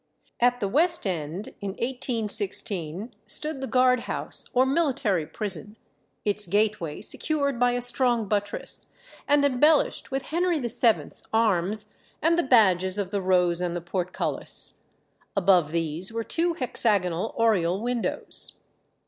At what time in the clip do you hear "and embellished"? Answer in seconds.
9.27-10.09